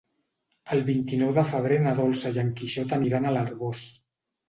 El 0.75 0.81
vint-i-nou 0.87 1.35
de 1.39 1.45
febrer 1.51 1.79
na 1.85 1.95
Dolça 2.01 2.35
i 2.39 2.43
en 2.47 2.53
Quixot 2.63 2.99
aniran 3.01 3.25
a 3.33 3.39
l'Arboç. 3.41 3.89